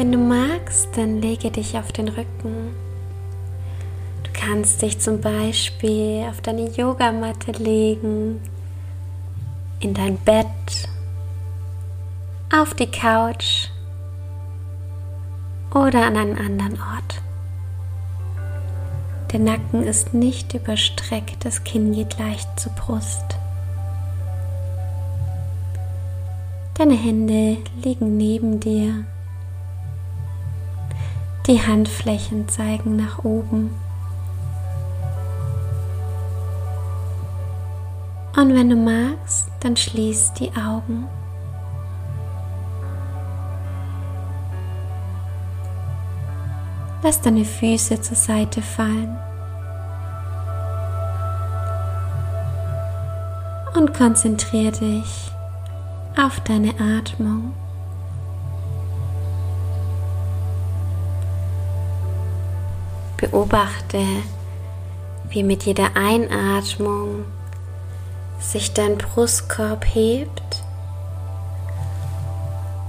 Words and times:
Wenn 0.00 0.12
du 0.12 0.16
magst, 0.18 0.96
dann 0.96 1.20
lege 1.20 1.50
dich 1.50 1.76
auf 1.76 1.92
den 1.92 2.08
Rücken. 2.08 2.74
Du 4.22 4.30
kannst 4.32 4.80
dich 4.80 4.98
zum 4.98 5.20
Beispiel 5.20 6.24
auf 6.26 6.40
deine 6.40 6.70
Yogamatte 6.70 7.52
legen, 7.52 8.40
in 9.80 9.92
dein 9.92 10.16
Bett, 10.16 10.88
auf 12.50 12.72
die 12.72 12.90
Couch 12.90 13.68
oder 15.74 16.06
an 16.06 16.16
einen 16.16 16.38
anderen 16.38 16.80
Ort. 16.80 17.20
Der 19.32 19.40
Nacken 19.40 19.82
ist 19.82 20.14
nicht 20.14 20.54
überstreckt, 20.54 21.44
das 21.44 21.62
Kinn 21.62 21.92
geht 21.92 22.18
leicht 22.18 22.48
zur 22.58 22.72
Brust. 22.72 23.36
Deine 26.78 26.94
Hände 26.94 27.58
liegen 27.84 28.16
neben 28.16 28.60
dir. 28.60 29.04
Die 31.46 31.60
Handflächen 31.60 32.48
zeigen 32.48 32.96
nach 32.96 33.24
oben. 33.24 33.70
Und 38.36 38.54
wenn 38.54 38.70
du 38.70 38.76
magst, 38.76 39.50
dann 39.60 39.76
schließ 39.76 40.34
die 40.34 40.50
Augen. 40.52 41.06
Lass 47.02 47.20
deine 47.20 47.44
Füße 47.44 48.00
zur 48.00 48.16
Seite 48.16 48.60
fallen. 48.60 49.18
Und 53.74 53.94
konzentriere 53.94 54.72
dich 54.72 55.32
auf 56.16 56.40
deine 56.40 56.74
Atmung. 56.78 57.54
Beobachte, 63.20 64.02
wie 65.28 65.42
mit 65.42 65.64
jeder 65.64 65.94
Einatmung 65.94 67.26
sich 68.40 68.72
dein 68.72 68.96
Brustkorb 68.96 69.84
hebt 69.84 70.64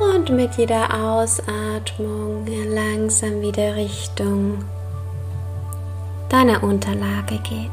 und 0.00 0.30
mit 0.30 0.54
jeder 0.56 0.94
Ausatmung 0.94 2.46
langsam 2.46 3.42
wieder 3.42 3.76
Richtung 3.76 4.64
deiner 6.30 6.62
Unterlage 6.64 7.38
geht. 7.38 7.70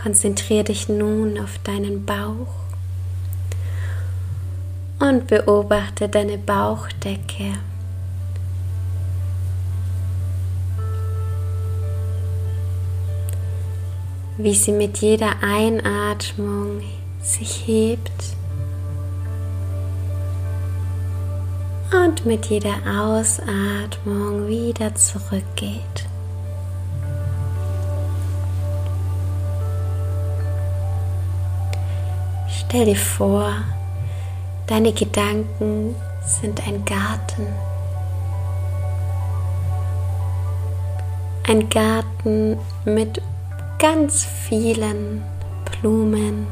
Konzentriere 0.00 0.62
dich 0.62 0.88
nun 0.88 1.36
auf 1.40 1.58
deinen 1.64 2.06
Bauch 2.06 2.65
und 4.98 5.26
beobachte 5.26 6.08
deine 6.08 6.38
Bauchdecke. 6.38 7.52
Wie 14.38 14.54
sie 14.54 14.72
mit 14.72 14.98
jeder 14.98 15.42
Einatmung 15.42 16.82
sich 17.22 17.66
hebt 17.66 18.36
und 21.92 22.26
mit 22.26 22.46
jeder 22.46 22.76
Ausatmung 22.86 24.46
wieder 24.46 24.94
zurückgeht. 24.94 26.06
Stell 32.48 32.86
dir 32.86 32.96
vor, 32.96 33.52
deine 34.66 34.92
Gedanken 34.92 35.94
sind 36.24 36.66
ein 36.66 36.84
Garten. 36.84 37.46
Ein 41.48 41.68
Garten 41.68 42.58
mit 42.84 43.22
ganz 43.78 44.24
vielen 44.24 45.22
Blumen, 45.64 46.48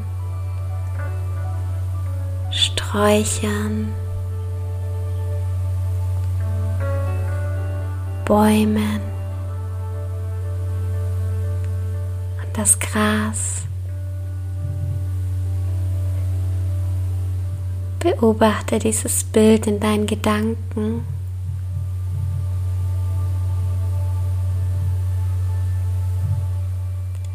Sträuchern, 2.51 3.93
Bäumen 8.23 9.01
und 12.41 12.57
das 12.57 12.79
Gras 12.79 13.65
Beobachte 18.05 18.77
dieses 18.77 19.23
Bild 19.23 19.65
in 19.65 19.79
deinen 19.79 20.05
Gedanken. 20.05 21.03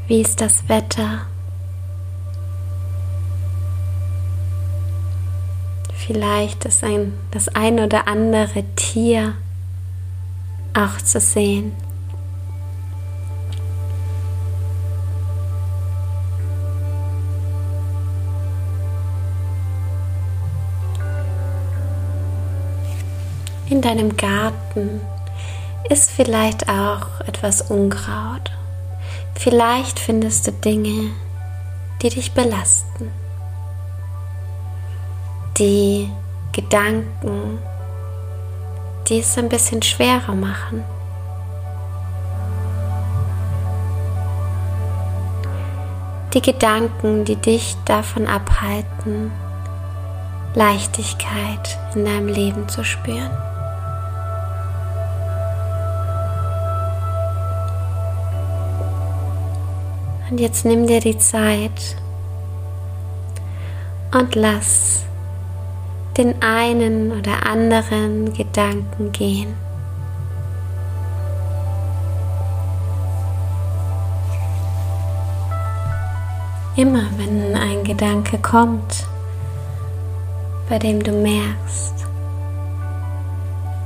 Wie 0.07 0.21
ist 0.21 0.41
das 0.41 0.69
Wetter? 0.69 1.23
Vielleicht 6.07 6.65
ist 6.67 6.85
ein, 6.85 7.15
das 7.33 7.49
ein 7.49 7.81
oder 7.81 8.07
andere 8.07 8.63
Tier 8.77 9.35
auch 10.73 10.99
zu 10.99 11.19
sehen. 11.19 11.73
In 23.71 23.83
deinem 23.83 24.17
Garten 24.17 25.01
ist 25.89 26.11
vielleicht 26.11 26.69
auch 26.69 27.21
etwas 27.27 27.63
Unkraut. 27.63 28.51
Vielleicht 29.35 29.99
findest 29.99 30.47
du 30.47 30.53
Dinge, 30.53 31.13
die 32.03 32.11
dich 32.11 32.33
belasten. 32.33 33.11
Die 35.59 36.11
Gedanken, 36.53 37.59
die 39.09 39.21
es 39.21 39.39
ein 39.39 39.49
bisschen 39.49 39.83
schwerer 39.83 40.35
machen. 40.35 40.85
Die 46.35 46.43
Gedanken, 46.43 47.25
die 47.25 47.37
dich 47.37 47.77
davon 47.85 48.27
abhalten, 48.27 49.33
Leichtigkeit 50.55 51.79
in 51.95 52.05
deinem 52.05 52.29
Leben 52.29 52.69
zu 52.69 52.85
spüren. 52.85 53.50
Und 60.31 60.39
jetzt 60.39 60.65
nimm 60.65 60.87
dir 60.87 61.01
die 61.01 61.19
Zeit 61.19 61.97
und 64.13 64.37
lass 64.37 65.03
den 66.17 66.41
einen 66.41 67.11
oder 67.11 67.47
anderen 67.47 68.33
Gedanken 68.33 69.11
gehen. 69.11 69.55
Immer 76.77 77.03
wenn 77.17 77.57
ein 77.57 77.83
Gedanke 77.83 78.39
kommt, 78.39 79.05
bei 80.69 80.79
dem 80.79 81.03
du 81.03 81.11
merkst, 81.11 82.07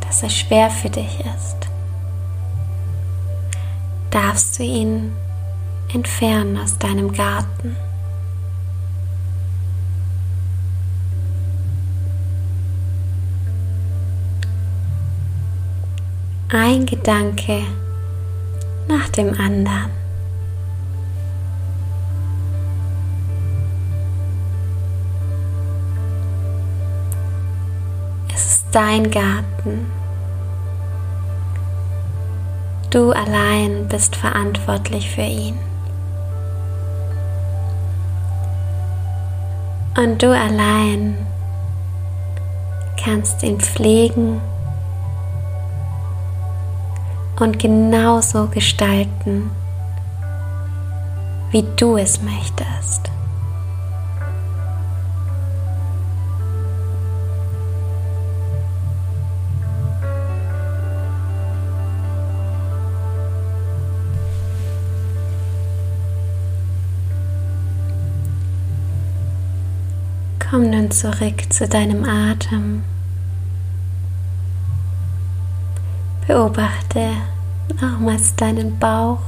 dass 0.06 0.23
er 0.23 0.29
schwer 0.29 0.69
für 0.69 0.90
dich 0.90 1.20
ist, 1.20 1.56
darfst 4.11 4.58
du 4.58 4.62
ihn 4.62 5.12
entfernen 5.94 6.58
aus 6.58 6.76
deinem 6.79 7.12
Garten. 7.12 7.76
Ein 16.52 16.85
Gedanke 16.87 17.62
nach 18.88 19.08
dem 19.08 19.38
anderen. 19.38 19.91
Es 28.35 28.47
ist 28.47 28.67
dein 28.73 29.11
Garten. 29.11 29.87
Du 32.90 33.11
allein 33.11 33.88
bist 33.88 34.14
verantwortlich 34.14 35.11
für 35.11 35.23
ihn. 35.23 35.74
Und 39.96 40.23
du 40.23 40.37
allein 40.37 41.17
kannst 43.02 43.43
ihn 43.43 43.61
pflegen 43.61 44.41
und 47.38 47.58
genauso 47.58 48.49
gestalten, 48.49 49.50
wie 51.50 51.64
du 51.76 51.96
es 51.96 52.20
möchtest. 52.23 53.13
Komm 70.55 70.71
nun 70.71 70.89
zurück 70.93 71.53
zu 71.53 71.67
deinem 71.67 72.05
Atem. 72.05 72.85
Beobachte 76.29 77.11
nochmals 77.81 78.37
deinen 78.37 78.79
Bauch, 78.79 79.19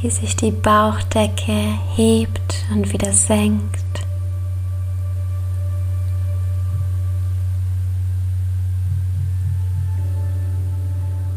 wie 0.00 0.08
sich 0.08 0.36
die 0.36 0.52
Bauchdecke 0.52 1.74
hebt 1.94 2.64
und 2.72 2.90
wieder 2.94 3.12
senkt. 3.12 4.06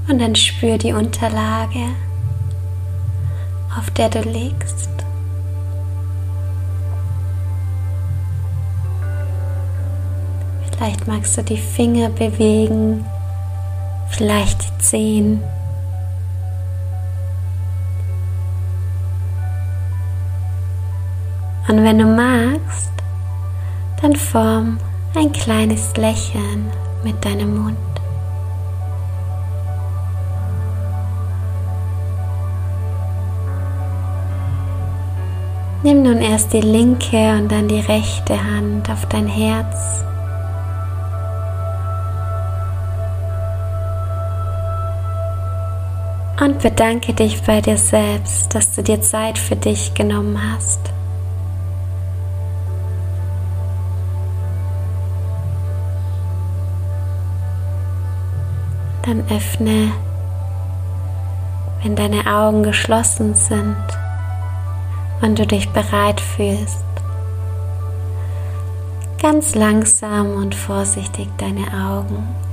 Und 0.08 0.20
dann 0.20 0.36
spür 0.36 0.78
die 0.78 0.94
Unterlage, 0.94 1.84
auf 3.78 3.92
der 3.92 4.08
du 4.08 4.22
liegst. 4.22 4.90
Vielleicht 10.80 11.08
magst 11.08 11.38
du 11.38 11.44
die 11.44 11.58
Finger 11.58 12.08
bewegen, 12.08 13.04
vielleicht 14.12 14.62
die 14.62 14.78
Zehen. 14.78 15.44
Und 21.68 21.84
wenn 21.84 22.00
du 22.00 22.06
magst, 22.06 22.92
dann 24.02 24.16
form 24.16 24.78
ein 25.16 25.34
kleines 25.34 25.98
Lächeln 25.98 26.72
mit 27.04 27.26
deinem 27.26 27.62
Mund. 27.62 27.78
Nimm 35.84 36.04
nun 36.04 36.22
erst 36.22 36.54
die 36.54 36.62
linke 36.62 37.34
und 37.34 37.52
dann 37.52 37.68
die 37.68 37.82
rechte 37.82 38.42
Hand 38.42 38.90
auf 38.90 39.06
dein 39.10 39.28
Herz 39.28 40.06
und 46.40 46.60
bedanke 46.62 47.14
dich 47.14 47.42
bei 47.44 47.60
dir 47.60 47.78
selbst, 47.78 48.54
dass 48.56 48.74
du 48.74 48.82
dir 48.82 49.02
Zeit 49.02 49.38
für 49.38 49.56
dich 49.56 49.94
genommen 49.94 50.40
hast. 50.54 50.80
Dann 59.04 59.24
öffne, 59.30 59.92
wenn 61.84 61.96
deine 61.96 62.26
Augen 62.28 62.64
geschlossen 62.64 63.34
sind 63.34 63.76
und 65.22 65.40
du 65.40 65.46
dich 65.46 65.68
bereit 65.70 66.22
fühlst, 66.22 66.86
ganz 69.22 69.56
langsam 69.56 70.36
und 70.36 70.56
vorsichtig 70.56 71.28
deine 71.38 71.66
Augen. 71.74 72.49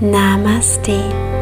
Namaste. 0.00 1.39